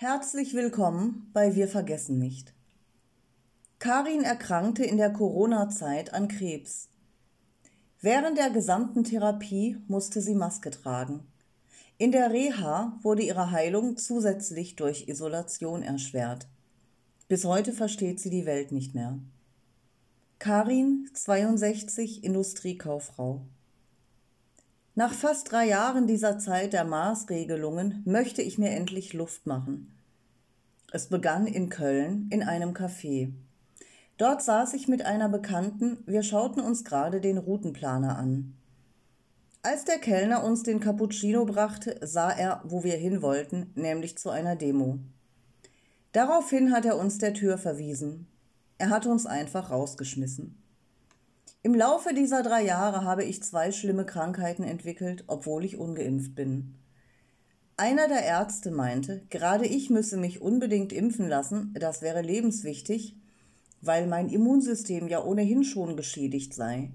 Herzlich 0.00 0.54
willkommen 0.54 1.28
bei 1.32 1.56
Wir 1.56 1.66
vergessen 1.66 2.20
nicht. 2.20 2.54
Karin 3.80 4.22
erkrankte 4.22 4.84
in 4.84 4.96
der 4.96 5.12
Corona-Zeit 5.12 6.14
an 6.14 6.28
Krebs. 6.28 6.88
Während 8.00 8.38
der 8.38 8.50
gesamten 8.50 9.02
Therapie 9.02 9.76
musste 9.88 10.20
sie 10.20 10.36
Maske 10.36 10.70
tragen. 10.70 11.26
In 11.96 12.12
der 12.12 12.30
Reha 12.30 12.96
wurde 13.02 13.22
ihre 13.22 13.50
Heilung 13.50 13.96
zusätzlich 13.96 14.76
durch 14.76 15.08
Isolation 15.08 15.82
erschwert. 15.82 16.46
Bis 17.26 17.44
heute 17.44 17.72
versteht 17.72 18.20
sie 18.20 18.30
die 18.30 18.46
Welt 18.46 18.70
nicht 18.70 18.94
mehr. 18.94 19.18
Karin, 20.38 21.10
62, 21.12 22.22
Industriekauffrau. 22.22 23.48
Nach 24.98 25.12
fast 25.12 25.52
drei 25.52 25.68
Jahren 25.68 26.08
dieser 26.08 26.40
Zeit 26.40 26.72
der 26.72 26.82
Maßregelungen 26.82 28.02
möchte 28.04 28.42
ich 28.42 28.58
mir 28.58 28.70
endlich 28.70 29.12
Luft 29.12 29.46
machen. 29.46 29.96
Es 30.90 31.06
begann 31.06 31.46
in 31.46 31.68
Köln 31.68 32.28
in 32.32 32.42
einem 32.42 32.70
Café. 32.70 33.32
Dort 34.16 34.42
saß 34.42 34.74
ich 34.74 34.88
mit 34.88 35.06
einer 35.06 35.28
Bekannten, 35.28 35.98
wir 36.06 36.24
schauten 36.24 36.60
uns 36.60 36.82
gerade 36.82 37.20
den 37.20 37.38
Routenplaner 37.38 38.18
an. 38.18 38.56
Als 39.62 39.84
der 39.84 39.98
Kellner 39.98 40.42
uns 40.42 40.64
den 40.64 40.80
Cappuccino 40.80 41.44
brachte, 41.44 42.00
sah 42.02 42.32
er, 42.32 42.60
wo 42.64 42.82
wir 42.82 42.96
hin 42.96 43.22
wollten, 43.22 43.70
nämlich 43.76 44.18
zu 44.18 44.30
einer 44.30 44.56
Demo. 44.56 44.98
Daraufhin 46.10 46.72
hat 46.72 46.84
er 46.84 46.98
uns 46.98 47.18
der 47.18 47.34
Tür 47.34 47.56
verwiesen. 47.56 48.26
Er 48.78 48.90
hat 48.90 49.06
uns 49.06 49.26
einfach 49.26 49.70
rausgeschmissen. 49.70 50.60
Im 51.62 51.74
Laufe 51.74 52.14
dieser 52.14 52.44
drei 52.44 52.62
Jahre 52.64 53.02
habe 53.04 53.24
ich 53.24 53.42
zwei 53.42 53.72
schlimme 53.72 54.06
Krankheiten 54.06 54.62
entwickelt, 54.62 55.24
obwohl 55.26 55.64
ich 55.64 55.76
ungeimpft 55.76 56.36
bin. 56.36 56.76
Einer 57.76 58.06
der 58.06 58.22
Ärzte 58.22 58.70
meinte, 58.70 59.22
gerade 59.28 59.66
ich 59.66 59.90
müsse 59.90 60.16
mich 60.16 60.40
unbedingt 60.40 60.92
impfen 60.92 61.28
lassen, 61.28 61.74
das 61.78 62.00
wäre 62.00 62.22
lebenswichtig, 62.22 63.16
weil 63.80 64.06
mein 64.06 64.28
Immunsystem 64.28 65.08
ja 65.08 65.22
ohnehin 65.22 65.64
schon 65.64 65.96
geschädigt 65.96 66.54
sei. 66.54 66.90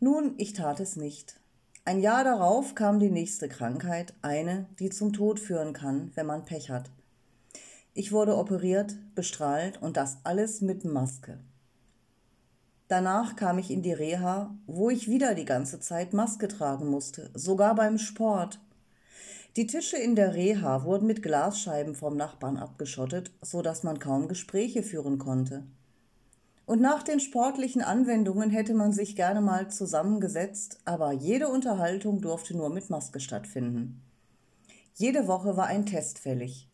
Nun, 0.00 0.34
ich 0.36 0.52
tat 0.52 0.80
es 0.80 0.96
nicht. 0.96 1.40
Ein 1.84 2.00
Jahr 2.00 2.24
darauf 2.24 2.74
kam 2.74 2.98
die 2.98 3.10
nächste 3.10 3.48
Krankheit, 3.48 4.14
eine, 4.22 4.66
die 4.78 4.90
zum 4.90 5.12
Tod 5.12 5.40
führen 5.40 5.72
kann, 5.72 6.10
wenn 6.14 6.26
man 6.26 6.44
Pech 6.44 6.70
hat. 6.70 6.90
Ich 7.94 8.12
wurde 8.12 8.36
operiert, 8.36 8.96
bestrahlt 9.14 9.80
und 9.80 9.96
das 9.96 10.18
alles 10.24 10.60
mit 10.60 10.84
Maske. 10.84 11.38
Danach 12.90 13.36
kam 13.36 13.60
ich 13.60 13.70
in 13.70 13.82
die 13.82 13.92
Reha, 13.92 14.52
wo 14.66 14.90
ich 14.90 15.08
wieder 15.08 15.36
die 15.36 15.44
ganze 15.44 15.78
Zeit 15.78 16.12
Maske 16.12 16.48
tragen 16.48 16.88
musste, 16.88 17.30
sogar 17.34 17.76
beim 17.76 17.98
Sport. 17.98 18.58
Die 19.54 19.68
Tische 19.68 19.96
in 19.96 20.16
der 20.16 20.34
Reha 20.34 20.82
wurden 20.82 21.06
mit 21.06 21.22
Glasscheiben 21.22 21.94
vom 21.94 22.16
Nachbarn 22.16 22.56
abgeschottet, 22.56 23.30
so 23.42 23.62
dass 23.62 23.84
man 23.84 24.00
kaum 24.00 24.26
Gespräche 24.26 24.82
führen 24.82 25.18
konnte. 25.18 25.62
Und 26.66 26.80
nach 26.80 27.04
den 27.04 27.20
sportlichen 27.20 27.80
Anwendungen 27.80 28.50
hätte 28.50 28.74
man 28.74 28.92
sich 28.92 29.14
gerne 29.14 29.40
mal 29.40 29.70
zusammengesetzt, 29.70 30.80
aber 30.84 31.12
jede 31.12 31.46
Unterhaltung 31.46 32.20
durfte 32.20 32.56
nur 32.56 32.70
mit 32.70 32.90
Maske 32.90 33.20
stattfinden. 33.20 34.02
Jede 34.94 35.28
Woche 35.28 35.56
war 35.56 35.66
ein 35.66 35.86
Test 35.86 36.18
fällig. 36.18 36.68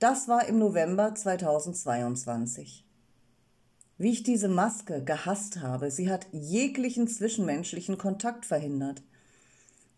Das 0.00 0.26
war 0.26 0.48
im 0.48 0.58
November 0.58 1.14
2022 1.14 2.84
wie 4.00 4.12
ich 4.12 4.22
diese 4.22 4.48
Maske 4.48 5.04
gehasst 5.04 5.60
habe. 5.60 5.90
Sie 5.90 6.10
hat 6.10 6.26
jeglichen 6.32 7.06
zwischenmenschlichen 7.06 7.98
Kontakt 7.98 8.46
verhindert. 8.46 9.02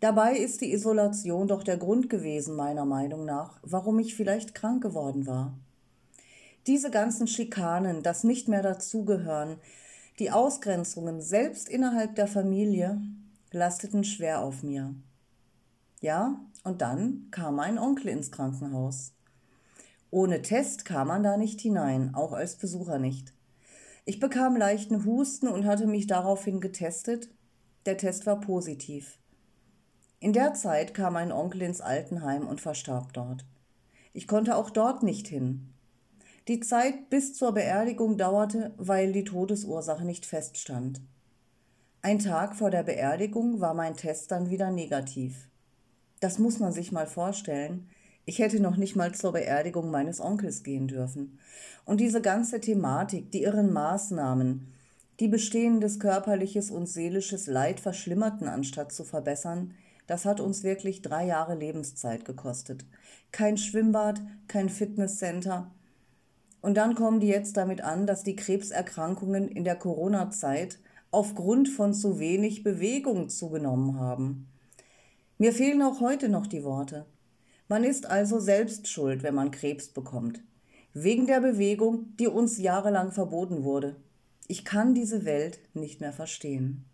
Dabei 0.00 0.36
ist 0.36 0.61
die 0.61 0.72
Isolation 0.72 1.47
doch 1.47 1.62
der 1.62 1.77
Grund 1.77 2.11
gewesen, 2.11 2.56
meiner 2.56 2.84
Meinung 2.84 3.25
nach, 3.25 3.61
warum 3.62 4.00
ich 4.00 4.17
vielleicht 4.17 4.56
krank 4.56 4.83
geworden 4.83 5.28
war. 5.28 5.56
Diese 6.67 6.91
ganzen 6.91 7.28
Schikanen, 7.28 8.03
das 8.03 8.25
nicht 8.25 8.48
mehr 8.48 8.62
dazugehören, 8.62 9.59
die 10.19 10.33
Ausgrenzungen 10.33 11.20
selbst 11.20 11.69
innerhalb 11.69 12.16
der 12.16 12.26
Familie, 12.26 13.00
lasteten 13.53 14.03
schwer 14.03 14.43
auf 14.43 14.65
mir. 14.65 14.97
Ja, 16.00 16.41
und 16.65 16.82
dann 16.82 17.28
kam 17.31 17.55
mein 17.55 17.78
Onkel 17.78 18.09
ins 18.09 18.32
Krankenhaus. 18.32 19.12
Ohne 20.10 20.43
Test 20.43 20.84
kam 20.84 21.06
man 21.06 21.22
da 21.22 21.37
nicht 21.37 21.60
hinein, 21.60 22.16
auch 22.16 22.32
als 22.32 22.56
Besucher 22.56 22.99
nicht. 22.99 23.32
Ich 24.04 24.18
bekam 24.18 24.56
leichten 24.56 25.04
Husten 25.04 25.46
und 25.46 25.64
hatte 25.64 25.86
mich 25.86 26.08
daraufhin 26.08 26.60
getestet. 26.60 27.28
Der 27.86 27.96
Test 27.96 28.26
war 28.26 28.40
positiv. 28.40 29.18
In 30.18 30.32
der 30.32 30.54
Zeit 30.54 30.94
kam 30.94 31.12
mein 31.12 31.30
Onkel 31.30 31.62
ins 31.62 31.80
Altenheim 31.80 32.46
und 32.46 32.60
verstarb 32.60 33.12
dort. 33.12 33.44
Ich 34.12 34.26
konnte 34.26 34.56
auch 34.56 34.70
dort 34.70 35.02
nicht 35.02 35.28
hin. 35.28 35.72
Die 36.48 36.58
Zeit 36.60 37.10
bis 37.10 37.34
zur 37.34 37.52
Beerdigung 37.52 38.18
dauerte, 38.18 38.74
weil 38.76 39.12
die 39.12 39.24
Todesursache 39.24 40.04
nicht 40.04 40.26
feststand. 40.26 41.00
Ein 42.02 42.19
Tag 42.19 42.56
vor 42.56 42.70
der 42.70 42.82
Beerdigung 42.82 43.60
war 43.60 43.74
mein 43.74 43.96
Test 43.96 44.32
dann 44.32 44.50
wieder 44.50 44.72
negativ. 44.72 45.48
Das 46.19 46.40
muss 46.40 46.58
man 46.58 46.72
sich 46.72 46.90
mal 46.90 47.06
vorstellen. 47.06 47.88
Ich 48.25 48.38
hätte 48.38 48.60
noch 48.60 48.77
nicht 48.77 48.94
mal 48.94 49.12
zur 49.15 49.33
Beerdigung 49.33 49.91
meines 49.91 50.21
Onkels 50.21 50.62
gehen 50.62 50.87
dürfen. 50.87 51.38
Und 51.84 52.00
diese 52.00 52.21
ganze 52.21 52.60
Thematik, 52.60 53.33
die 53.33 53.43
irren 53.43 53.72
Maßnahmen, 53.72 54.69
die 55.19 55.28
bestehendes 55.28 55.99
körperliches 55.99 56.71
und 56.71 56.88
seelisches 56.88 57.47
Leid 57.47 57.81
verschlimmerten, 57.81 58.47
anstatt 58.47 58.93
zu 58.93 59.05
verbessern, 59.05 59.75
das 60.06 60.25
hat 60.25 60.41
uns 60.41 60.62
wirklich 60.62 61.03
drei 61.03 61.27
Jahre 61.27 61.55
Lebenszeit 61.55 62.25
gekostet. 62.25 62.84
Kein 63.32 63.56
Schwimmbad, 63.56 64.21
kein 64.47 64.69
Fitnesscenter. 64.69 65.71
Und 66.61 66.77
dann 66.77 66.94
kommen 66.94 67.19
die 67.19 67.28
jetzt 67.28 67.56
damit 67.56 67.81
an, 67.81 68.06
dass 68.06 68.22
die 68.22 68.37
Krebserkrankungen 68.37 69.49
in 69.49 69.65
der 69.65 69.77
Corona-Zeit 69.77 70.78
aufgrund 71.11 71.69
von 71.69 71.93
zu 71.93 72.19
wenig 72.19 72.62
Bewegung 72.62 73.28
zugenommen 73.28 73.99
haben. 73.99 74.49
Mir 75.38 75.53
fehlen 75.53 75.82
auch 75.82 76.00
heute 76.00 76.28
noch 76.28 76.47
die 76.47 76.62
Worte. 76.62 77.05
Man 77.72 77.84
ist 77.84 78.05
also 78.05 78.38
selbst 78.38 78.87
schuld, 78.87 79.22
wenn 79.22 79.34
man 79.34 79.50
Krebs 79.50 79.88
bekommt. 79.88 80.43
Wegen 80.93 81.27
der 81.27 81.41
Bewegung, 81.41 82.15
die 82.19 82.28
uns 82.28 82.59
jahrelang 82.59 83.12
verboten 83.12 83.65
wurde. 83.65 83.97
Ich 84.47 84.66
kann 84.66 84.93
diese 84.93 85.25
Welt 85.25 85.59
nicht 85.72 86.03
mehr 86.03 86.12
verstehen. 86.12 86.84